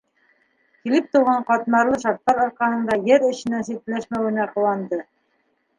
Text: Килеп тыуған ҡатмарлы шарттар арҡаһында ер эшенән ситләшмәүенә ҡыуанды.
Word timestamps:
Килеп 0.85 1.11
тыуған 1.17 1.45
ҡатмарлы 1.49 1.99
шарттар 2.05 2.41
арҡаһында 2.47 2.99
ер 3.13 3.29
эшенән 3.31 3.69
ситләшмәүенә 3.73 4.53
ҡыуанды. 4.57 5.07